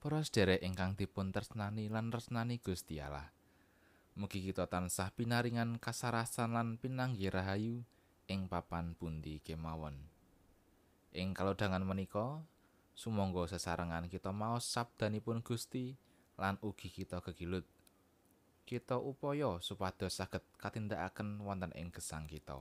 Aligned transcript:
Para 0.00 0.24
sedherek 0.24 0.64
ingkang 0.64 0.96
dipun 0.96 1.28
tresnani 1.28 1.92
lan 1.92 2.08
resnani 2.08 2.56
Gusti 2.56 3.04
Allah. 3.04 3.28
Mugi 4.16 4.40
kita 4.40 4.64
tansah 4.64 5.12
pinaringan 5.12 5.76
kasarasan 5.76 6.56
lan 6.56 6.80
pinanggi 6.80 7.28
rahayu 7.28 7.84
ing 8.24 8.48
papan 8.48 8.96
pundi 8.96 9.44
kemawon. 9.44 10.00
Ing 11.12 11.36
kalodhangan 11.36 11.84
menika, 11.84 12.40
sumangga 12.96 13.44
sesarengan 13.44 14.08
kita 14.08 14.32
maos 14.32 14.64
sabdanipun 14.72 15.44
Gusti 15.44 15.92
lan 16.40 16.56
ugi 16.64 16.88
kita 16.88 17.20
kegilut. 17.20 17.68
Kita 18.64 18.96
upaya 18.96 19.60
supados 19.60 20.16
saged 20.16 20.40
katindakaken 20.56 21.44
wonten 21.44 21.76
ing 21.76 21.92
gesang 21.92 22.24
kita. 22.24 22.56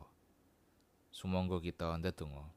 Sumangga 1.07 1.63
kita 1.63 1.95
ndedonga. 2.03 2.51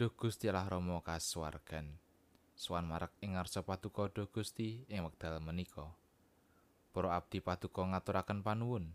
Duh 0.00 0.12
Gusti 0.16 0.48
Allah 0.48 0.72
Rama 0.72 1.04
kasuwargan. 1.04 2.11
Suwan 2.62 2.86
marek 2.86 3.10
ing 3.26 3.34
ngarsa 3.34 3.66
paduka 3.66 4.06
Duh 4.06 4.30
Gusti 4.30 4.86
ing 4.86 5.02
wekdal 5.02 5.42
menika. 5.42 5.90
Para 6.94 7.18
abdi 7.18 7.42
paduka 7.42 7.82
ngaturaken 7.82 8.46
panuwun. 8.46 8.94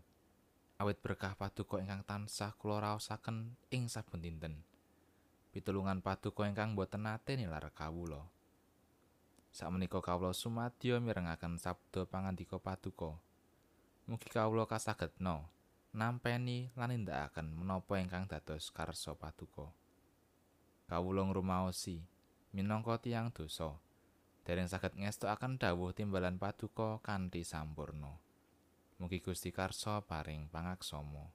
Awit 0.80 1.04
berkah 1.04 1.36
paduka 1.36 1.76
ingkang 1.76 2.00
tansah 2.00 2.56
kula 2.56 2.80
raosaken 2.80 3.52
ing 3.68 3.92
saben 3.92 4.24
dinten. 4.24 4.64
Pitulungan 5.52 6.00
paduka 6.00 6.48
ingkang 6.48 6.72
boten 6.72 7.04
nate 7.04 7.36
nilar 7.36 7.68
kawula. 7.76 8.24
Sakmenika 9.52 10.00
kawula 10.00 10.32
sumadyo 10.32 10.96
mirengaken 11.04 11.60
sabda 11.60 12.08
pangandika 12.08 12.56
paduka. 12.56 13.20
Mugi 14.08 14.32
kawula 14.32 14.64
kasagetna 14.64 15.44
nampeni 15.92 16.72
lan 16.72 16.88
nindakaken 16.88 17.52
menapa 17.52 18.00
ingkang 18.00 18.24
dados 18.24 18.72
karsa 18.72 19.12
paduka. 19.12 19.68
kawula 20.88 21.20
ngrumaosi 21.28 22.00
minangka 22.58 22.98
tiyang 22.98 23.30
dosa 23.30 23.78
dereng 24.42 24.66
saged 24.66 24.98
ngestokaken 24.98 25.62
dawuh 25.62 25.94
timbalan 25.94 26.42
paduka 26.42 26.98
kanthi 27.06 27.46
sampurna 27.46 28.18
mugi 28.98 29.22
Gusti 29.22 29.54
karsa 29.54 30.02
paring 30.02 30.50
pangaksama 30.50 31.30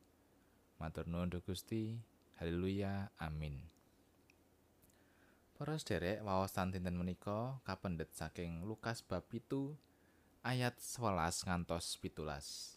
matur 0.84 1.08
nuwun 1.08 1.32
Gusti 1.40 1.96
haleluya 2.36 3.16
amin 3.24 3.72
Para 5.54 5.80
sederek 5.80 6.20
wawasan 6.28 6.76
dinten 6.76 7.00
menika 7.00 7.62
kapendet 7.64 8.12
saking 8.12 8.68
Lukas 8.68 9.00
bab 9.00 9.24
pitu 9.32 9.80
ayat 10.44 10.76
11 10.76 11.48
ngantos 11.48 11.96
pitulas. 12.04 12.76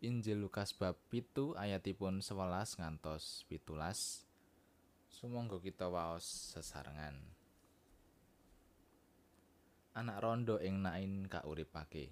Injil 0.00 0.40
Lukas 0.40 0.72
bab 0.72 0.96
pitu 1.12 1.52
ayatipun 1.52 2.24
11 2.24 2.80
ngantos 2.80 3.44
pitulas. 3.44 4.24
Sumangga 5.10 5.60
kita 5.60 5.90
waos 5.90 6.24
sesarengan. 6.56 7.41
Anak 9.92 10.24
rondo 10.24 10.56
ing 10.56 10.80
Nain 10.80 11.28
kauripake. 11.28 12.08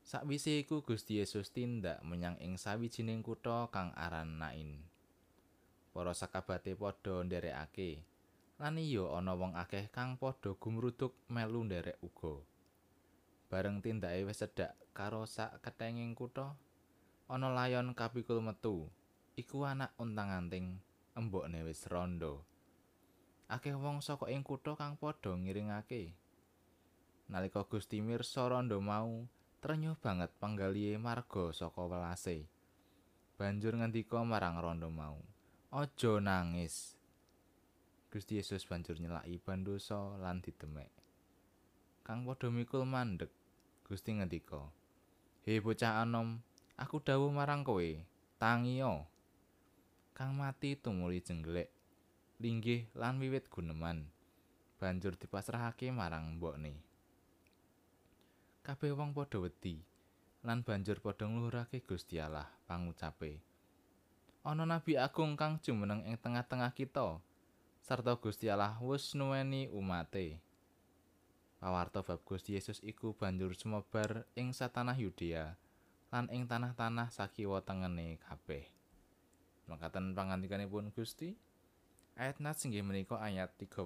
Sakwise 0.00 0.64
iku 0.64 0.80
Gusti 0.80 1.20
Yesus 1.20 1.52
tindak 1.52 2.00
menyang 2.00 2.40
ing 2.40 2.56
sawijining 2.56 3.20
kutha 3.20 3.68
kang 3.68 3.92
aran 3.92 4.40
Nain. 4.40 4.80
Para 5.92 6.16
sakabate 6.16 6.72
padha 6.72 7.20
nderekake. 7.20 8.00
Lan 8.56 8.80
iya 8.80 9.04
ana 9.12 9.36
wong 9.36 9.60
akeh 9.60 9.92
kang 9.92 10.16
padha 10.16 10.56
gumruduk 10.56 11.12
melu 11.28 11.68
nderek 11.68 12.00
uga. 12.00 12.40
Bareng 13.52 13.84
tindake 13.84 14.24
wis 14.24 14.40
cedhak 14.40 14.72
karo 14.96 15.28
sak 15.28 15.60
ketenging 15.60 16.16
kutha, 16.16 16.56
ana 17.28 17.52
layon 17.52 17.92
kapikul 17.92 18.40
metu. 18.40 18.88
Iku 19.36 19.68
anak 19.68 19.92
untang-anting 20.00 20.80
embokne 21.12 21.60
wis 21.68 21.84
rondo. 21.92 22.40
Akeh 23.52 23.76
wong 23.76 24.00
saka 24.00 24.32
ing 24.32 24.40
kutha 24.40 24.80
kang 24.80 24.96
padha 24.96 25.36
ngiringake. 25.36 26.27
Nalika 27.28 27.64
Gusti 27.68 28.00
mirsa 28.00 28.48
rondo 28.48 28.80
mau, 28.80 29.28
trenyuh 29.60 29.96
banget 30.00 30.32
panggalihe 30.40 30.96
marga 30.96 31.52
saka 31.52 31.84
welase. 31.84 32.48
Banjur 33.36 33.76
ngendika 33.76 34.24
marang 34.24 34.56
rondo 34.58 34.88
mau, 34.88 35.20
"Aja 35.68 36.18
nangis." 36.24 36.96
Gusti 38.08 38.40
Yesus 38.40 38.64
banjur 38.64 38.96
nyelaki 38.96 39.36
bandosa 39.44 40.16
lan 40.18 40.40
didemek. 40.40 40.88
Kang 42.00 42.24
padha 42.24 42.48
mikul 42.48 42.88
mandek, 42.88 43.28
Gusti 43.84 44.16
ngendika, 44.16 44.72
"He 45.44 45.60
bocah 45.60 46.00
anom, 46.00 46.40
aku 46.80 47.04
dawuh 47.04 47.28
marang 47.28 47.60
kowe, 47.62 47.84
tangiyo." 48.40 49.06
kang 50.18 50.34
mati 50.34 50.74
tumuli 50.74 51.22
jengglek 51.22 51.70
linggih 52.42 52.90
lan 52.98 53.22
wiwit 53.22 53.46
guneman 53.46 54.10
banjur 54.82 55.14
dipasrahake 55.14 55.94
marang 55.94 56.34
mbokne 56.34 56.87
kabeh 58.68 58.92
wong 58.92 59.16
padha 59.16 59.40
wedi 59.40 59.80
lan 60.44 60.60
banjur 60.60 61.00
padha 61.00 61.24
ngluhurake 61.24 61.80
Gusti 61.80 62.20
Allah 62.20 62.44
pangucape 62.68 63.40
ana 64.44 64.68
nabi 64.68 65.00
agung 65.00 65.40
kang 65.40 65.56
jumeneng 65.64 66.04
ing 66.04 66.20
tengah-tengah 66.20 66.76
kita 66.76 67.16
sarta 67.80 68.12
Gusti 68.20 68.52
Allah 68.52 68.76
wis 68.84 69.16
nuweni 69.16 69.72
umate 69.72 70.44
pawarta 71.64 72.04
bab 72.04 72.20
Gusti 72.28 72.60
Yesus 72.60 72.84
iku 72.84 73.16
banjur 73.16 73.56
sumebar 73.56 74.28
ing 74.36 74.52
satanah 74.52 75.00
Yudea 75.00 75.56
lan 76.12 76.28
ing 76.28 76.44
tanah-tanah 76.44 77.08
sakiwa 77.08 77.64
tengene 77.64 78.20
kabeh 78.20 78.68
Mekaten 79.68 80.16
pangandikanipun 80.16 80.96
Gusti. 80.96 81.36
Ayat 82.16 82.40
nat 82.40 82.56
singgih 82.56 82.80
menika 82.80 83.20
ayat 83.20 83.52
13. 83.60 83.84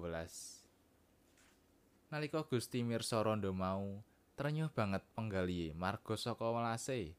Nalika 2.07 2.39
Gusti 2.47 2.87
mirsa 2.87 3.19
rondo 3.19 3.51
mau, 3.51 3.99
trenyuh 4.33 4.73
banget 4.73 5.05
penggalihe 5.13 5.77
marga 5.77 6.17
saka 6.17 6.49
welase. 6.49 7.13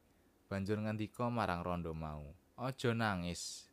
Banjur 0.50 0.82
ngandika 0.82 1.30
marang 1.30 1.62
rondo 1.62 1.94
mau, 1.94 2.34
"Aja 2.58 2.90
nangis." 2.90 3.70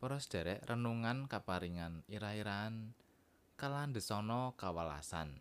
Para 0.00 0.16
sederek 0.16 0.64
renungan 0.64 1.28
kaparingan 1.28 2.04
ira-iraan 2.08 2.96
kalandhesana 3.60 4.56
kawalasan. 4.56 5.36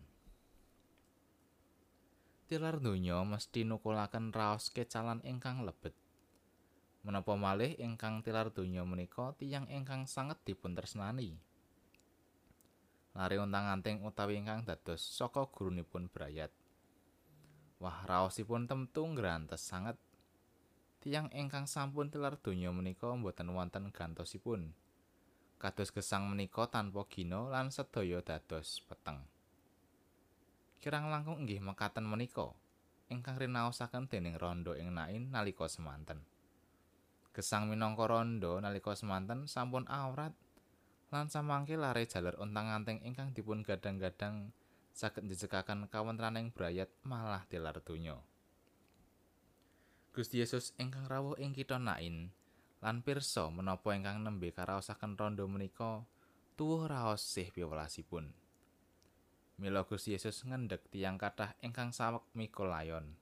Tilar 2.49 2.81
donya 2.83 3.23
mesti 3.23 3.63
nukulaken 3.63 4.35
raos 4.35 4.73
kecalan 4.73 5.23
ingkang 5.23 5.63
lebet. 5.63 5.95
Menapa 7.05 7.39
malih 7.39 7.79
ingkang 7.79 8.19
tilar 8.19 8.51
donya 8.51 8.83
menika 8.83 9.31
tiyang 9.39 9.69
ingkang 9.71 10.03
sanget 10.09 10.41
dipuntresnani. 10.43 11.39
Lare 13.17 13.41
untang-anting 13.41 14.05
utawi 14.05 14.37
ingkang 14.37 14.67
dados 14.67 15.01
saka 15.01 15.49
gurunipun 15.49 16.09
brayat. 16.13 16.53
Wah 17.79 18.05
raosipun 18.05 18.67
temtu 18.69 19.07
ngrantes 19.07 19.63
sanget. 19.63 19.97
Tiyang 20.99 21.31
ingkang 21.31 21.63
sampun 21.63 22.11
tilar 22.11 22.35
donya 22.37 22.69
menika 22.75 23.07
mboten 23.15 23.55
wonten 23.55 23.89
gantosipun. 23.89 24.75
Kados 25.59 25.95
gesang 25.95 26.27
menika 26.27 26.67
tanpa 26.67 27.07
gino 27.07 27.47
lan 27.47 27.71
sedaya 27.71 28.19
dados 28.19 28.83
peteng. 28.83 29.23
Kirang 30.79 31.11
langkung 31.11 31.43
inggih 31.43 31.59
mekaten 31.59 32.03
menika 32.07 32.51
ingkang 33.09 33.41
rinaosaken 33.41 34.05
dening 34.05 34.37
rondo 34.37 34.77
ing 34.77 34.93
Nain 34.93 35.33
nalika 35.33 35.65
semanten. 35.65 36.21
Gesang 37.33 37.67
minangka 37.67 38.05
rondo 38.05 38.61
nalika 38.61 38.93
semanten 38.93 39.49
sampun 39.49 39.89
awrat 39.89 40.31
lan 41.09 41.25
samangke 41.25 41.73
lare 41.73 42.05
jalur 42.05 42.37
untang-anting 42.37 43.01
ingkang 43.01 43.33
dipun 43.33 43.65
gadang-gadang 43.65 44.53
saged 44.93 45.25
njejekaken 45.25 45.89
kawontenaning 45.89 46.53
brayat 46.53 46.93
malah 47.01 47.49
tilar 47.49 47.81
donya. 47.81 48.21
Gusti 50.13 50.41
Yesus 50.41 50.77
ingkang 50.77 51.09
rawuh 51.09 51.33
ing 51.41 51.57
kitha 51.57 51.81
Nain 51.81 52.29
lan 52.85 53.01
pirsa 53.01 53.49
menapa 53.49 53.97
ingkang 53.97 54.21
nembe 54.21 54.53
karaosaken 54.53 55.17
rondo 55.17 55.49
menika 55.49 56.05
tuwuh 56.53 56.85
raos 56.85 57.25
sih 57.25 57.49
piwelasipun. 57.49 58.29
Mila 59.59 59.83
Gusti 59.83 60.13
Yesus 60.13 60.45
ngendhek 60.45 60.87
tiyang 60.93 61.17
kathah 61.17 61.57
ingkang 61.65 61.89
saweg 61.91 62.23
mikul 62.37 62.69
layon. 62.69 63.17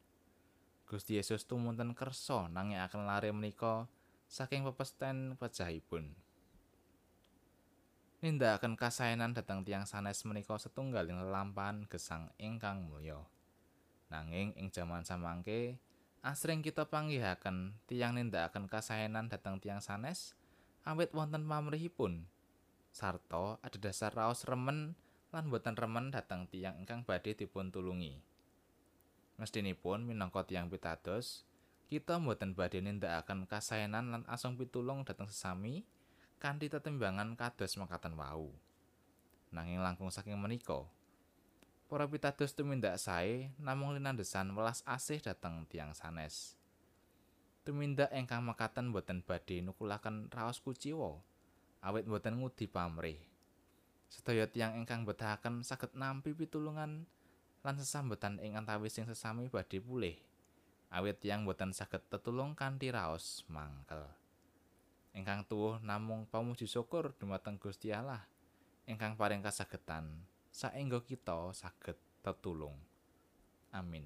Gusti 0.86 1.18
Yesus 1.18 1.48
tumunten 1.48 1.96
kersa 1.96 2.52
nanging 2.52 2.84
lare 3.08 3.32
menika 3.32 3.88
saking 4.28 4.68
pepesten 4.68 5.40
pejahipun. 5.40 6.27
Nindakaken 8.18 8.74
kasaenan 8.82 9.38
dhateng 9.38 9.62
tiang 9.62 9.86
sanes 9.86 10.26
menika 10.26 10.58
setunggaling 10.58 11.22
lelampahan 11.22 11.86
gesang 11.86 12.34
ingkang 12.42 12.90
mulya. 12.90 13.22
Nanging 14.10 14.58
ing 14.58 14.74
jaman 14.74 15.06
samangke, 15.06 15.78
asring 16.26 16.66
kita 16.66 16.90
panggihaken 16.90 17.78
tiang 17.86 18.18
nindakaken 18.18 18.66
kasaenan 18.66 19.30
dhateng 19.30 19.62
tiang 19.62 19.86
sanes 19.86 20.34
awit 20.82 21.14
wonten 21.14 21.46
pamrihipun. 21.46 22.26
Sarta 22.90 23.62
ada 23.62 23.78
dasar 23.78 24.10
raos 24.10 24.50
remen 24.50 24.98
lan 25.30 25.54
boten 25.54 25.78
remen 25.78 26.10
dhateng 26.10 26.50
tiang 26.50 26.74
ingkang 26.82 27.06
badhe 27.06 27.38
dipun 27.38 27.70
tulungi. 27.70 28.18
Mestinipun 29.38 30.10
minangka 30.10 30.42
tiang 30.42 30.74
pitados, 30.74 31.46
kita 31.86 32.18
mboten 32.18 32.58
badhe 32.58 32.82
nindakaken 32.82 33.46
kasaenan 33.46 34.10
lan 34.10 34.24
asung 34.26 34.58
pitulung 34.58 35.06
dhateng 35.06 35.30
sesami 35.30 35.86
kanthi 36.38 36.70
tetimbangan 36.70 37.34
kados 37.34 37.78
mekaten 37.78 38.14
wau. 38.14 38.54
nanging 39.52 39.80
langkung 39.80 40.12
saking 40.12 40.36
menika 40.36 40.84
para 41.88 42.04
pitados 42.04 42.52
tumindak 42.52 43.00
sae 43.00 43.48
namung 43.56 43.96
linandesan 43.96 44.52
welas 44.52 44.84
asih 44.84 45.24
dhateng 45.24 45.64
tiang 45.72 45.96
sanes. 45.96 46.60
Tumindak 47.64 48.12
ingkang 48.12 48.44
mekaten 48.44 48.92
boten 48.92 49.24
badhe 49.24 49.64
nukulaken 49.64 50.28
raos 50.32 50.60
kuciwa 50.60 51.20
awit 51.80 52.04
boten 52.04 52.44
ngudi 52.44 52.68
pamrih. 52.68 53.20
Sedaya 54.12 54.48
tiang 54.52 54.76
ingkang 54.76 55.08
betahaken 55.08 55.64
saged 55.64 55.96
nampi 55.96 56.36
pitulungan 56.36 57.08
lan 57.64 57.76
sesambetan 57.80 58.40
ing 58.44 58.60
antawising 58.60 59.08
sesami 59.08 59.48
badhe 59.48 59.80
pulih 59.80 60.16
awit 60.92 61.20
tiang 61.24 61.44
boten 61.48 61.72
saged 61.76 62.04
tetulung 62.12 62.56
kanthi 62.56 62.92
raos 62.92 63.44
mangkel 63.52 64.08
ingkang 65.18 65.42
tuwuh 65.50 65.82
namung 65.82 66.30
pamuji 66.30 66.70
syukur 66.70 67.18
dumateng 67.18 67.58
Gusti 67.58 67.90
Allah. 67.90 68.22
Ingkang 68.86 69.18
paring 69.18 69.42
kasagetan 69.42 70.06
saengga 70.54 71.02
kita 71.02 71.50
saged 71.58 71.98
tetulung. 72.22 72.78
Amin 73.74 74.06